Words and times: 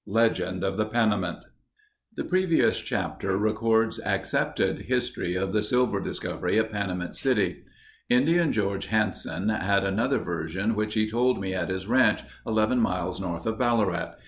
Legend 0.07 0.63
of 0.63 0.77
the 0.77 0.85
Panamint 0.87 1.43
The 2.15 2.23
previous 2.23 2.79
chapter 2.79 3.37
records 3.37 3.99
accepted 4.03 4.81
history 4.81 5.35
of 5.35 5.53
the 5.53 5.61
silver 5.61 5.99
discovery 6.01 6.57
at 6.57 6.71
Panamint 6.71 7.13
City. 7.15 7.65
Indian 8.09 8.51
George 8.51 8.87
Hansen 8.87 9.49
had 9.49 9.83
another 9.83 10.17
version 10.17 10.73
which 10.73 10.95
he 10.95 11.07
told 11.07 11.39
me 11.39 11.53
at 11.53 11.69
his 11.69 11.85
ranch 11.85 12.21
11 12.47 12.79
miles 12.79 13.21
north 13.21 13.45
of 13.45 13.59
Ballarat. 13.59 14.15